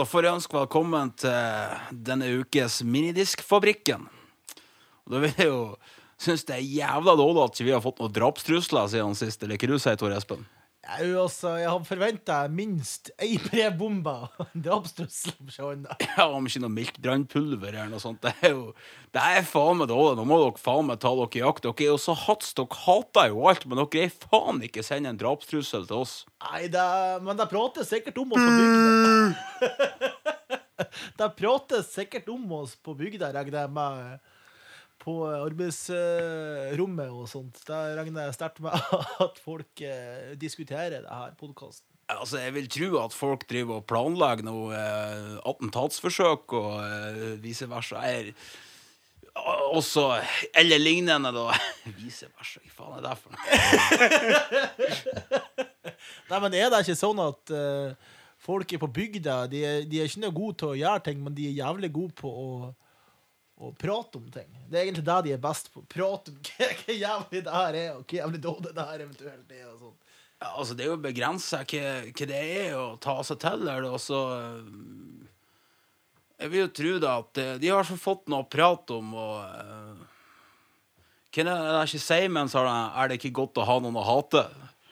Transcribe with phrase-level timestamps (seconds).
[0.00, 4.06] da får jeg ønske velkommen til denne ukes Minidiskfabrikken.
[5.06, 5.60] Og da vil jeg jo
[6.20, 9.42] synes det er jævla dårlig at ikke vi har fått noen drapstrusler siden sist.
[9.44, 10.46] Eller hva du sier, Tor Espen?
[10.86, 15.72] Jeg, altså, jeg har forventa minst ei brevbombe og en drapstrussel på.
[16.04, 18.22] Ja, om ikke noe miltbrannpulver eller noe sånt.
[18.22, 18.70] Det er jo
[19.14, 20.14] Det er faen meg dårlig.
[20.20, 21.66] Nå må dere faen meg ta dere i akt.
[21.66, 22.54] Dere er jo så hats.
[22.56, 26.14] Dere hater jo alt, men dere greier faen ikke sende en drapstrussel til oss.
[26.46, 26.86] Nei, det,
[27.26, 29.96] men det prater sikkert om oss på bygda.
[31.20, 34.34] det prater sikkert om oss på bygda, regner jeg med.
[35.06, 37.60] På arbeidsrommet og sånt.
[37.68, 38.74] Der regner jeg sterkt med
[39.26, 41.86] at folk eh, diskuterer det her podkasten.
[42.10, 47.66] Altså, Jeg vil tro at folk driver og planlegger noe eh, attentatsforsøk og eh, vice
[47.70, 48.02] versa.
[48.06, 48.32] Er,
[49.74, 50.22] også
[50.54, 51.50] Eller lignende, da.
[51.98, 53.42] Vice versa, hva faen er det for noe?
[56.30, 60.08] Nei, men er det ikke sånn at eh, folk er på bygda de de er
[60.08, 62.48] ikke noe gode til å gjøre ting, men de er jævlig gode på å,
[63.56, 64.48] å prate om ting?
[64.68, 65.82] Det er egentlig det de er best på.
[65.88, 69.54] Prate om hva hva jævlig det her er, og hva jævlig dårlig det her eventuelt
[69.56, 69.70] er.
[69.70, 70.02] og sånt.
[70.36, 73.88] Ja, altså, det er jo begrensa hva, hva det er å ta seg til her,
[73.88, 74.58] og så eh,
[76.42, 79.14] Jeg vil jo tro da at eh, de har så fått noe å prate om,
[79.16, 80.04] og uh,
[81.32, 83.96] Hva er det jeg ikke sier, men så er det ikke godt å ha noen
[83.96, 84.44] å hate?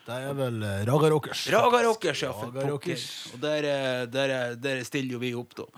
[0.04, 1.44] Det er vel uh, Raga Rockers.
[1.52, 2.32] Raga Rockers, ja.
[2.36, 2.66] For Raga.
[2.72, 3.06] Rockers.
[3.32, 5.68] Og der, eh, der, der stiller jo vi opp, da.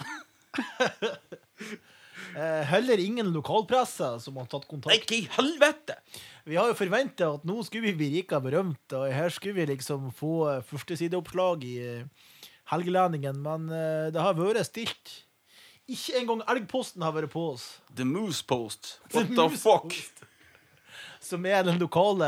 [2.37, 4.93] Eh, heller ingen lokalpresse som har tatt kontakt.
[4.93, 5.95] Ikke i helvete?
[6.45, 9.57] Vi har jo forventa at nå skulle vi bli rike og berømte, og her skulle
[9.57, 12.35] vi liksom få eh, førstesideoppslag i eh,
[12.67, 13.69] Helgelendingen, men
[14.11, 15.13] det har vært stilt.
[15.87, 17.77] Ikke engang Elgposten har vært på oss.
[17.95, 18.97] The Moose Post.
[19.15, 19.95] What the the fuck?
[21.23, 22.27] Som er den lokale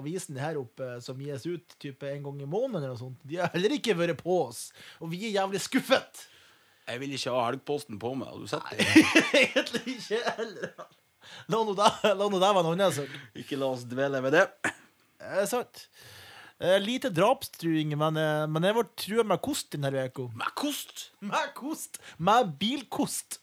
[0.00, 2.80] avisen her oppe som gis ut type en gang i måneden.
[2.80, 3.20] eller noe sånt.
[3.20, 6.24] De har heller ikke vært på oss, og vi er jævlig skuffet.
[6.84, 8.28] Jeg vil ikke ha helgposten på meg.
[8.28, 8.88] Har du sett det?
[9.44, 10.74] Egentlig ikke heller.
[11.48, 13.14] La nå det være en annen sak.
[13.40, 14.44] Ikke la oss dvele ved det.
[15.24, 15.86] Det er sant.
[16.60, 20.28] Eh, lite drapstruing, men, eh, men jeg ble trua med kost denne uka.
[20.36, 21.08] Med kost!
[21.24, 21.98] Med kost!
[22.18, 23.40] Med bilkost.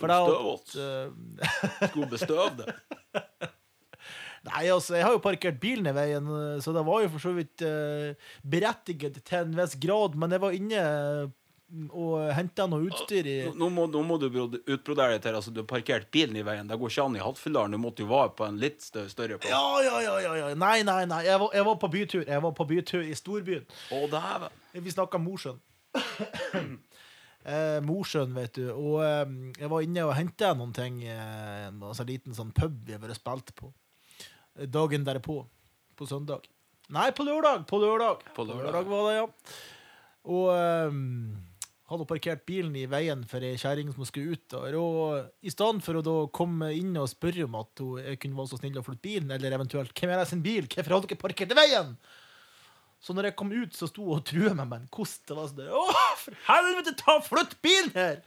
[0.00, 2.74] For det er at, eh, Skulle bestøve det.
[4.48, 7.24] Nei, altså, jeg har jo parkert bilen i veien, eh, så det var jo for
[7.26, 11.32] så vidt eh, berettiget til en viss grad, men jeg var inne eh,
[11.94, 15.52] og henta noe utstyr i Nå må, nå må du brod- utbrodere det til altså,
[15.54, 16.66] du har parkert bilen i veien.
[16.66, 17.76] Det går ikke an i Hattfjelldalen.
[17.76, 19.50] Du måtte jo være på en litt større plass.
[19.52, 20.48] Ja, ja, ja, ja, ja.
[20.58, 21.20] Nei, nei, nei.
[21.28, 22.24] Jeg var, jeg var på bytur.
[22.26, 23.66] Jeg var på bytur i storbyen.
[23.94, 24.56] Å, dæven.
[24.86, 25.60] Vi snakka Mosjøen.
[27.44, 28.66] eh, Mosjøen, vet du.
[28.74, 31.02] Og eh, jeg var inne og henta noen ting.
[31.06, 33.70] Eh, en sånn liten sånn pub vi har vært spilt på.
[34.58, 35.42] Eh, Dagen derpå.
[36.00, 36.46] På søndag.
[36.90, 37.66] Nei, på lørdag!
[37.70, 38.86] På lørdag, På lørdag.
[38.90, 39.26] var det, ja.
[40.30, 40.96] Og eh,
[41.90, 44.78] hadde parkert bilen i veien for ei kjerring som skulle ut der.
[44.78, 48.52] Og i stedet for å da komme inn og spørre om at hun kunne være
[48.52, 51.24] så snill å flytte bilen, eller eventuelt hvem er det sin bil, hvorfor hadde dere
[51.26, 51.94] parkert i veien?
[53.00, 55.22] Så når jeg kom ut, så sto hun og trua meg med en kost.
[55.24, 55.84] Det var sånn der, Å,
[56.20, 58.18] for helvete, ta flytt bilen her!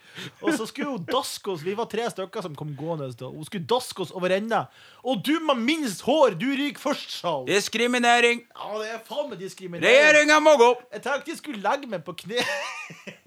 [0.42, 1.62] Og så skulle hun daske oss.
[1.62, 3.12] Vi var tre stykker som kom gående.
[3.20, 3.30] da.
[3.30, 4.64] Hun skulle daske oss over ende.
[5.06, 7.46] Og du med minst hår, du ryker først, sa hun.
[7.52, 8.42] Diskriminering!
[8.50, 9.86] Ja, det er faen meg diskriminering.
[9.94, 10.72] Regjeringa må gå!
[10.98, 12.42] Jeg tenkte jeg skulle legge meg på kne.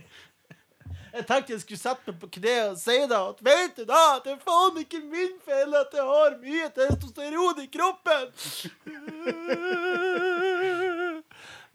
[1.16, 3.16] Jeg tenkte jeg skulle sette meg på kne og si det.
[3.16, 7.62] at vet du da, det er faen ikke min feil at jeg har mye testosteron
[7.64, 8.24] i kroppen.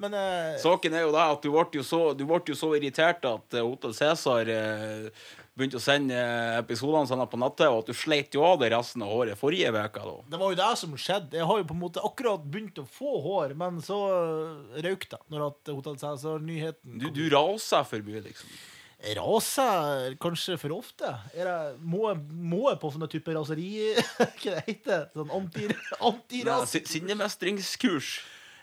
[0.02, 2.72] Men eh, Saken er jo det at du ble jo så, du ble jo så
[2.78, 5.10] irritert at eh, Hotel Cæsar eh,
[5.58, 8.72] begynte å sende eh, episodene sine på nettet, og at du sleit jo av det
[8.74, 10.02] resten av håret forrige uke.
[10.08, 10.16] da.
[10.34, 11.38] det var jo det som skjedde.
[11.38, 15.10] Jeg har jo på en måte akkurat begynt å få hår, men så eh, røyk
[15.12, 18.62] det når at Hotell Cæsar-nyheten Du, du raser forbi, liksom.
[19.02, 21.10] Raser kanskje for ofte?
[21.34, 23.72] Er det, må, må jeg på sånne type raseri...
[24.20, 25.78] Hva det heter Sånn anti, Nei,
[26.12, 26.68] antiras...
[26.68, 28.12] Anti Sinnemestringskurs.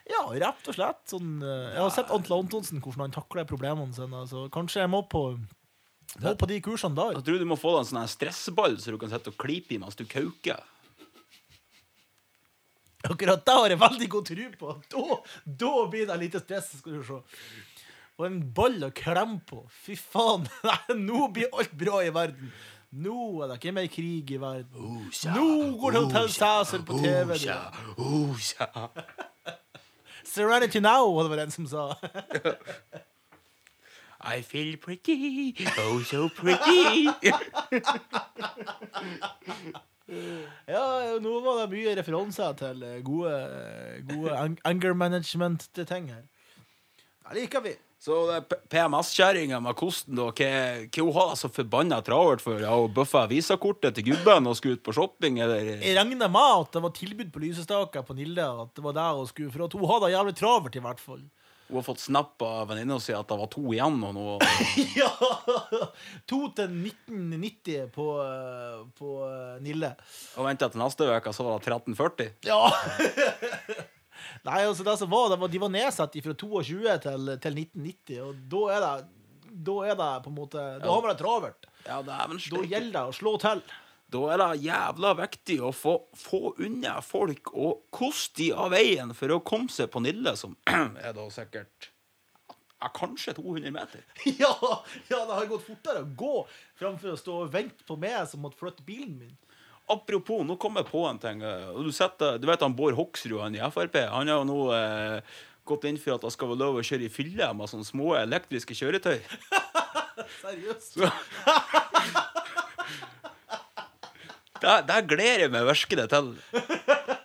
[0.08, 1.02] Ja, rett og slett.
[1.10, 4.22] Sånn, eh, jeg har sett Antle Antonsen, hvordan han takler problemene sine.
[4.30, 5.24] Så kanskje jeg må på,
[6.22, 7.18] må på de kursene der.
[7.18, 9.74] Jeg tror du må få deg en sånn stressball så du kan sitte og klype
[9.74, 10.62] i mens du kauker.
[13.08, 14.76] Akkurat det har jeg veldig god tro på.
[14.94, 15.18] Da,
[15.66, 17.20] da blir det lite stress, skal du se.
[18.18, 19.62] Og en ball å klemme på.
[19.84, 20.48] Fy faen.
[21.08, 22.50] Nå blir alt bra i verden.
[22.98, 25.02] Nå er det ikke mer krig i verden.
[25.36, 25.48] Nå
[25.78, 27.36] går det Hotell Cæsar på TV.
[27.38, 28.02] du.
[28.02, 28.66] Osja.
[30.32, 31.84] Serenity Now, var det vel en som sa.
[34.28, 37.06] I feel pretty, oh so pretty.
[40.66, 43.36] Ja, nå var det mye referanser til gode,
[44.10, 46.24] gode anger management-ting her.
[47.28, 47.76] Det liker vi.
[47.98, 48.14] Så
[48.70, 50.50] PMS-kjerringa med kosten, da, hva,
[50.86, 52.62] hva hun har så forbanna travelt for?
[52.62, 55.72] Har hun bøffa visakortet til gubben og skulle ut på shopping, eller?
[55.82, 59.18] Jeg regner med at det var tilbud på lysestaker på Nilde, At det var der
[59.18, 61.26] hun skulle For at hun hadde det jævlig travelt, i hvert fall.
[61.68, 64.38] Hun har fått snap av venninna si at det var to igjen, og nå
[64.96, 65.10] ja!
[66.30, 69.90] To til 1990 på, eh, på eh, Nille.
[70.38, 72.30] Og venta til neste uke, så var det 1340.
[72.48, 72.62] Ja!
[74.46, 78.22] Nei, altså det som var, det var De var nedsatt fra 22 til, til 1990,
[78.24, 78.94] og da er det
[79.66, 81.68] Da er det på en måte Da har man det travelt.
[81.86, 83.62] Ja, dæven Da gjelder det å slå til.
[84.08, 89.12] Da er det jævla viktig å få, få unna folk og koste de av veien
[89.16, 90.56] for å komme seg på Nille, som
[91.04, 91.90] er da sikkert
[92.78, 94.04] ja, kanskje 200 meter.
[94.38, 94.54] ja,
[95.08, 96.34] ja, det har gått fortere å gå
[96.78, 99.36] framfor å stå og vente på meg som måtte flytte bilen min.
[99.88, 101.42] Apropos, nå kom jeg på en ting.
[101.42, 103.96] eh, Du, setter, du vet han Bård Hoksrud han i Frp?
[104.12, 105.20] Han har jo nå eh,
[105.68, 108.12] gått inn for at det skal være lov å kjøre i fylle med sånne små
[108.20, 109.18] elektriske kjøretøy.
[110.42, 110.98] Seriøst.
[114.58, 116.30] Det, det gleder jeg meg virkelig til.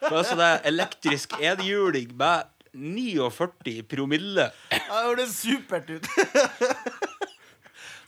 [0.03, 4.49] For altså, det er elektrisk enhjuling med 49 promille.
[4.69, 6.05] Det høres supert ut.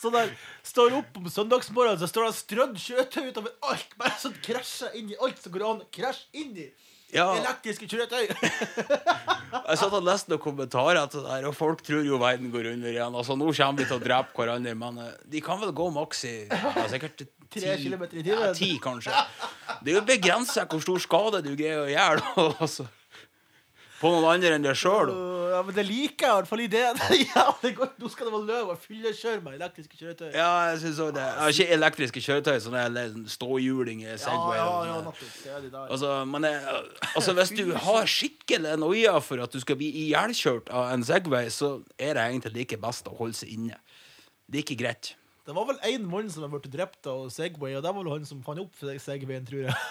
[0.05, 3.95] Så der står opp om søndagsmorgenen, så står det strødd kjøretøy utover alt.
[3.97, 6.67] Bare sånn krasjer inn i alt som går an å krasje inn i.
[7.15, 8.27] Ja, Elektriske kjøretøy.
[9.69, 12.69] jeg satt og leste noen kommentarer til det der, og folk tror jo verden går
[12.73, 13.15] under igjen.
[13.17, 16.25] Altså, Nå kommer vi til å drepe hverandre, men eh, de kan vel gå maks
[16.29, 17.25] i ja, sikkert
[17.55, 18.41] Tre kilometer i timen.
[18.41, 19.13] Ja, ti, kanskje.
[19.85, 22.33] Det er jo begrensa hvor stor skade du greier å gjøre
[22.65, 22.87] altså.
[24.05, 25.09] På noen andre enn deg sjøl.
[25.55, 26.99] Ja, men det liker jeg i hvert fall ideen.
[26.99, 27.17] Det
[27.69, 27.95] er godt.
[28.01, 30.27] Nå skal det være løv å fyllekjøre med elektriske kjøretøy.
[30.35, 31.25] Ja, jeg synes også det.
[31.39, 34.59] Ja, ikke elektriske kjøretøy, sånn ståhjuling ja, Segway.
[34.59, 35.79] ja, ja Det er.
[35.87, 40.91] Altså, men altså, hvis du har skikkelig noia for at du skal bli ihjelkjørt av
[40.93, 43.79] en Segway, så er det egentlig like best å holde seg inne.
[44.45, 45.15] Det er ikke greit.
[45.45, 48.15] Det var vel én mann som har blitt drept av Segway, og det var vel
[48.17, 49.83] han som fant opp Segwayen, tror jeg.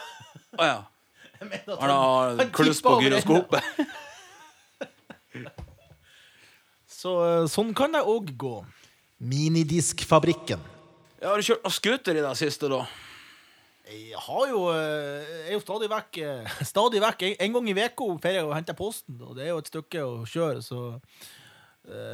[0.59, 0.81] Å ja.
[1.41, 4.03] jeg at Han har kluss på gyroskopet.
[7.05, 8.59] Så eh, sånn kan det òg gå.
[9.25, 10.63] Minidiskfabrikken.
[11.21, 12.85] Jeg har kjørt noen scooter i det siste, da.
[13.85, 17.67] Jeg har jo eh, Jeg er jo stadig vekk eh, Stadig vekk En, en gang
[17.69, 20.63] i uka får jeg å hente posten, og det er jo et stykke å kjøre,
[20.65, 20.79] så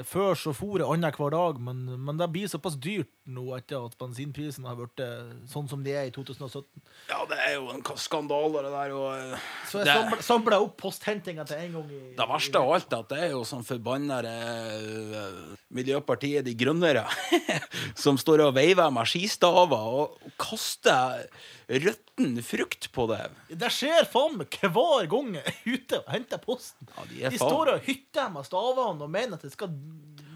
[0.03, 3.95] Før så for jeg annenhver dag, men, men det blir såpass dyrt nå etter at
[4.01, 6.65] bensinprisen har blitt eh, sånn som de er i 2017.
[7.11, 8.95] Ja, det er jo en skandale, det der.
[8.97, 12.93] Og, eh, Så jeg samla opp posthentinga til en gang i det verste av alt
[12.93, 17.07] er at det er jo sånn forbanna eh, Miljøpartiet De Grønnere
[18.05, 21.25] som står og veiver med skistaver og kaster
[21.71, 23.23] råtten frukt på det.
[23.63, 26.89] Det skjer faen meg hver gang jeg er ute og henter posten.
[26.97, 29.71] Ja, de er De står og hytter med stavene og mener at det skal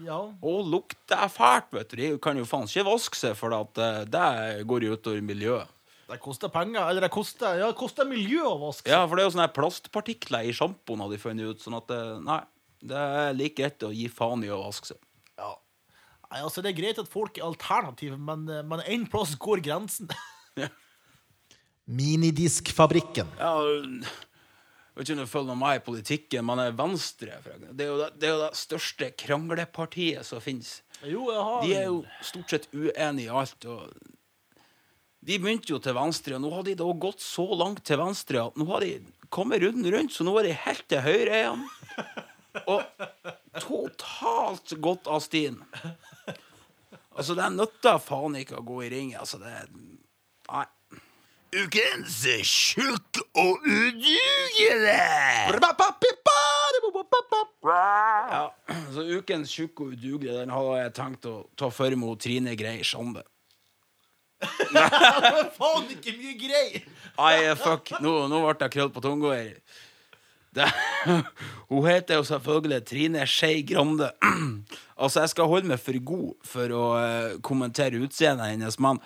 [0.05, 0.19] Ja.
[0.45, 1.99] Og lukter fælt, vet du.
[1.99, 5.71] De kan jo faen ikke vaske seg, for at eh, det går jo utover miljøet.
[6.05, 6.83] Det koster penger.
[6.85, 8.91] Eller det koster, ja, det koster miljø å vaske.
[8.91, 11.63] Ja, for det er jo sånne plastpartikler i sjampoen, har de funnet ut.
[11.63, 11.89] Sånn at
[12.21, 12.43] Nei,
[12.85, 15.01] det er like greit å gi faen i å vaske seg.
[15.39, 15.55] Ja.
[16.29, 19.63] Nei, altså Det er greit at folk er alternative, men, eh, men en plass går
[19.65, 20.09] grensen.
[21.85, 23.29] Minidiskfabrikken.
[23.39, 24.23] Ja, jeg vet
[25.03, 28.09] ikke om du følger meg i politikken, men Venstre for eksempel, det er, jo det,
[28.21, 30.77] det er jo det største kranglepartiet som finnes.
[31.03, 33.67] jo, jeg har De er jo stort sett uenige i alt.
[35.25, 38.45] De begynte jo til venstre, og nå har de da gått så langt til venstre
[38.45, 38.93] at nå har de
[39.33, 41.67] kommet runden rundt, så nå er de helt til høyre igjen.
[42.71, 42.85] Og
[43.59, 45.57] totalt gått av stien.
[47.15, 49.11] Altså, det nytter faen ikke å gå i ring.
[49.19, 49.67] Altså, det er
[50.45, 50.65] Nei.
[51.55, 54.17] Ukens tjukk og udugelig.
[57.63, 58.41] Ja,
[58.91, 62.83] så ukens tjukk og udugelig den har jeg tenkt å ta for meg Trine Grei
[62.83, 63.23] Sande.
[64.43, 66.83] Det faen ikke mye grei!
[67.15, 67.93] Nei, fuck.
[68.03, 69.55] Nå, nå ble jeg krøll på tunga her.
[70.55, 70.67] Det,
[71.71, 74.11] hun heter jo selvfølgelig Trine Skei Grande.
[75.01, 78.99] altså, jeg skal holde meg for god for å uh, kommentere utseendet hennes, men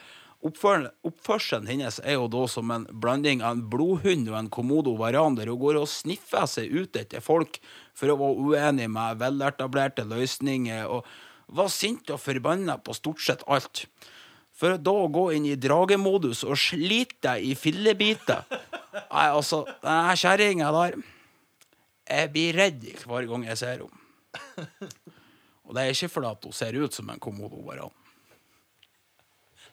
[0.46, 5.36] oppførselen hennes er jo da som en blanding av en blodhund og en komodo varan,
[5.36, 7.60] der hun går og sniffer seg ut etter folk
[7.98, 11.06] for å være uenig med veletablerte løsninger, og
[11.50, 13.88] var sint og forbanna på stort sett alt.
[14.56, 20.16] For da å gå inn i dragemodus og slite deg i fillebiter Nei, altså, denne
[20.20, 20.98] kjerringa der
[22.10, 24.68] Jeg blir redd hver gang jeg ser henne.
[25.70, 27.94] Og det er ikke fordi hun ser ut som en komodovaran.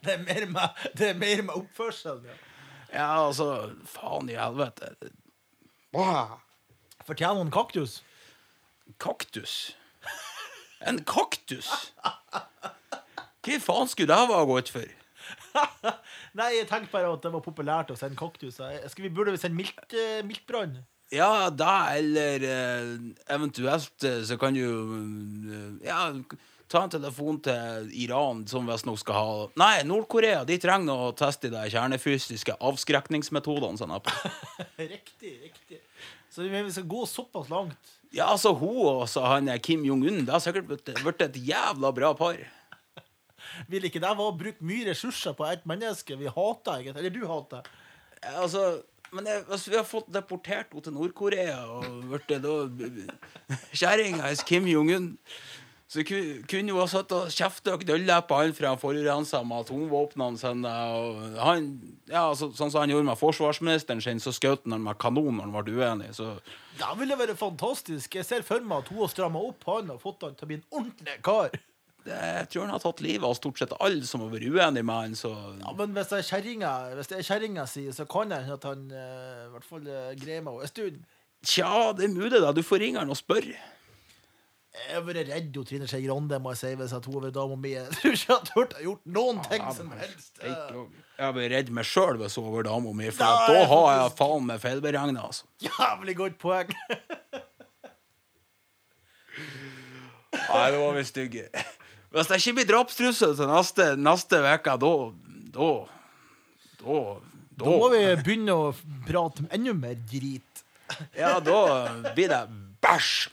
[0.07, 2.29] Det er mer med, det er mer med oppførselen.
[2.31, 2.37] Ja.
[2.95, 4.93] Ja, altså, faen i helvete.
[7.07, 7.99] Fortjener hun kaktus?
[9.03, 9.57] Kaktus.
[10.87, 11.71] En kaktus?
[13.47, 14.87] Hva faen skulle det ha gått for?
[16.39, 18.61] Nei, jeg tenkte bare at det var populært å sende kaktus.
[18.61, 20.79] Skal vi burde vi sende milt, eh, miltbrann?
[21.15, 22.93] Ja, da, eller eh,
[23.31, 26.11] eventuelt eh, så kan du eh, Ja,
[26.71, 30.43] ta en telefon til Iran, som visstnok skal ha Nei, Nord-Korea.
[30.49, 33.79] De trenger å teste de kjernefysiske avskrekningsmetodene.
[33.79, 34.01] sine.
[34.97, 35.81] Riktig, riktig.
[36.31, 37.93] Så vi skal gå såpass langt.
[38.15, 42.13] Ja, altså, hun og så han Kim Jong-un, det har sikkert blitt, et jævla bra
[42.17, 42.39] par.
[43.71, 46.83] Vil ikke det være å bruke mye ressurser på ett menneske vi hater?
[46.83, 47.71] egentlig Eller du hater?
[48.37, 48.83] Altså,
[49.15, 53.07] men jeg, hvis vi har fått deportert henne til Nord-Korea og blitt
[53.81, 55.13] kjerringa hans Kim Jong-un
[55.87, 59.43] så ku- kunne hun ha satt og kjefta og dølla på han for han forurensa
[59.47, 60.73] med atomvåpnene sine.
[60.99, 61.69] Og han,
[62.11, 65.47] ja, så, sånn som han gjorde med forsvarsministeren sin, så skjøt han med kanon når
[65.47, 66.11] han ble uenig.
[66.19, 66.33] Så
[66.81, 68.19] Det ville vært fantastisk.
[68.19, 70.51] Jeg ser for meg at hun har stramma opp han og fått han til å
[70.51, 71.55] bli en ordentlig kar.
[72.07, 74.83] det, jeg tror han har tatt livet av stort sett alle som har vært uenig
[74.83, 75.15] med han.
[75.15, 75.31] Så
[75.63, 76.29] Ja, men hvis det er
[77.31, 80.67] kjerringa er si, så kan jeg at han eh, i hvert fall uh, greier meg
[80.67, 80.99] en stund.
[81.47, 82.51] tja, det er mulig, da.
[82.51, 83.55] Du får ringe han og spørre.
[84.77, 87.23] Jeg har vært redd hun Trine Skei Grande, må jeg si, hvis at hun har
[87.27, 87.71] vært dama mi.
[87.77, 90.41] Jeg tror ikke at turt har gjort noen ting som helst.
[90.43, 93.27] Jeg blir redd meg sjøl hvis hun har vært dama mi, for da
[93.71, 94.19] har jeg faktisk.
[94.21, 95.25] faen meg feilberegna.
[95.31, 95.49] Altså.
[95.65, 96.71] Jævlig godt poeng.
[100.37, 101.47] Nei, nå var vi stygge.
[102.13, 104.93] Hvis det ikke blir drapstrussel til neste, neste uke, da
[105.57, 105.71] Da
[106.83, 106.99] Da
[107.57, 108.69] Da må vi begynne å
[109.09, 110.63] prate enda mer drit.
[111.17, 111.59] Ja, da
[112.15, 112.43] blir det
[112.85, 113.31] bæsj.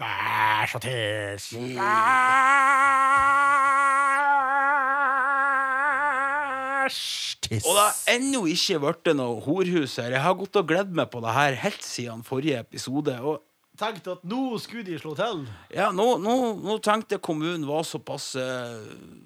[0.00, 1.50] Bæsj og tiss.
[6.80, 7.66] Bæsj, tiss.
[7.66, 10.14] Og det har ennå ikke blitt noe horhus her.
[10.16, 13.14] Jeg har gått og gledd meg på det her helt siden forrige episode.
[13.20, 13.44] Og
[13.80, 15.46] Tenkte at nå skulle de slå til.
[15.72, 18.74] ja, nå, nå, nå tenkte kommunen var såpass eh,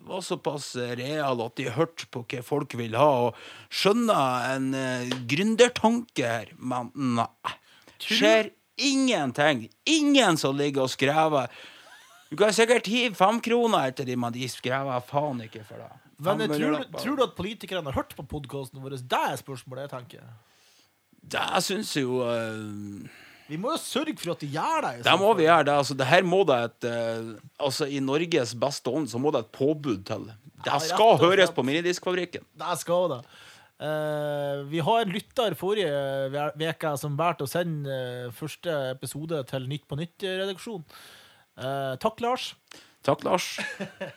[0.06, 0.68] Var såpass
[1.00, 6.52] real at de hørte på hva folk vil ha, og skjønner en uh, gründertanke her.
[6.58, 7.56] Men nei.
[8.04, 9.68] Skjer ingenting.
[9.84, 11.50] Ingen som ligger og skrever.
[12.30, 16.00] Du kan sikkert hive fem kroner etter dem, men de skrever faen ikke for deg.
[16.24, 18.96] Men jeg tror, tror du at politikerne har hørt på podkasten vår?
[19.02, 20.26] Det er spørsmålet jeg tenker.
[21.34, 23.22] Det syns jeg jo uh...
[23.44, 24.92] Vi må jo sørge for at de gjør det.
[25.04, 25.66] Det må vi gjøre.
[25.68, 29.34] det altså, det her må det et uh, Altså, I Norges beste ånd så må
[29.34, 30.30] det et påbud til.
[30.64, 32.46] Det skal høres på Minidiskfabrikken.
[32.56, 33.20] Det skal det.
[33.82, 36.30] Eh, vi har en lytter forrige
[36.62, 40.84] uke som valgte å sende eh, første episode til Nytt på Nytt-redaksjon.
[41.58, 42.52] Eh, takk, Lars.
[43.04, 43.56] Takk, Lars.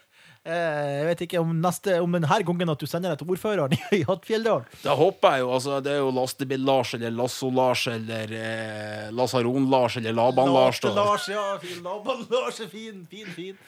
[0.48, 4.06] Jeg vet ikke om, neste, om denne gangen at du sender det til ordføreren i
[4.08, 4.62] Hattfjelldal.
[4.80, 5.50] Det håper jeg jo.
[5.58, 10.80] altså, Det er jo Lastebil-Lars eller Lasso-Lars eller eh, Lasaron-Lars eller Laban-Lars.
[10.88, 11.44] Lars, ja.
[11.60, 11.82] Fin.
[11.84, 13.60] Laban-Lars er fin, fin, fin.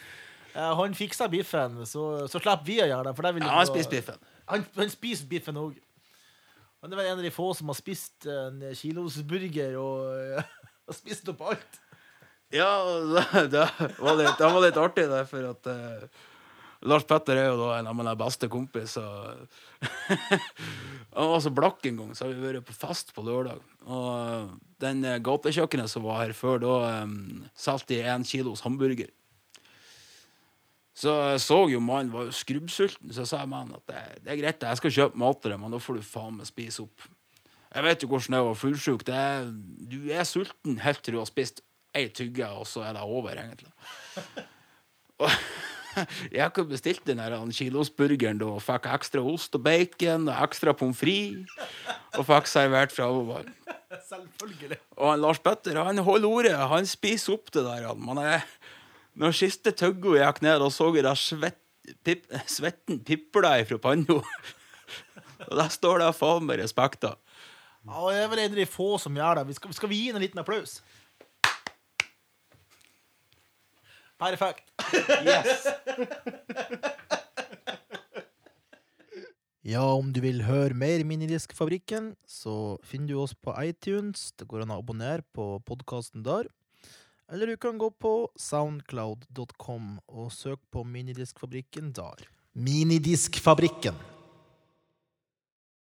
[0.55, 3.15] Han fikser biffen, så, så slipper vi å gjøre det.
[3.17, 4.24] For det vil Ja, han spiser biffen.
[4.50, 5.77] Han, han spiser biffen òg.
[6.79, 10.39] Han er vel en av de få som har spist en kilosburger og
[10.89, 11.79] har spist opp alt.
[12.50, 12.70] Ja,
[13.46, 13.68] det,
[14.00, 16.24] var litt, det var litt artig, det, for at uh,
[16.89, 18.96] Lars Petter er jo da en av mine beste kompis.
[18.98, 19.84] Og
[21.18, 23.62] han var så blakk en gang, så har vi vært på fest på lørdag.
[23.86, 24.50] Og
[24.82, 29.12] den eh, gatekjøkkenet som var her før, da um, solgte de én kilos hamburger.
[31.00, 34.34] Så jeg så jo mannen var jo skrubbsulten, så jeg sa mannen at det, det
[34.34, 36.84] er greit, jeg skal kjøpe mat til deg, men da får du faen meg spise
[36.84, 37.08] opp.
[37.70, 39.06] Jeg vet jo hvordan det er å være fullsjuk.
[39.13, 39.50] Er,
[39.94, 41.62] du er sulten helt til du har spist
[41.96, 43.72] ei tygge, og så er det over, egentlig.
[45.20, 45.32] Og
[46.32, 51.50] jeg bestilte den kilosburgeren og fikk ekstra ost og bacon og ekstra pommes frites.
[52.18, 53.50] Og fikk servert fra over.
[54.10, 54.77] Selvfølgelig.
[55.01, 56.56] Og Lars Petter han holder ordet.
[56.72, 57.88] Han spiser opp det der.
[57.96, 58.41] man Men jeg,
[59.18, 61.60] når siste tøggo gikk ned, og så jeg da svett,
[62.06, 64.20] pip, svetten pipla fra panna.
[65.50, 67.16] Og der står det faen meg respekt av.
[67.88, 69.46] Ja, det er vel en av de få som gjør det.
[69.48, 70.82] Vi skal, skal vi gi ham en liten applaus?
[74.20, 74.68] Perfekt.
[75.24, 75.63] Yes.
[79.70, 84.30] Ja, om du vil høre mer Minidiskfabrikken, så finner du oss på iTunes.
[84.36, 86.50] Det går an å abonnere på podkasten der.
[87.31, 92.25] Eller du kan gå på soundcloud.com og søk på Minidiskfabrikken der.
[92.57, 93.93] Minidiskfabrikken.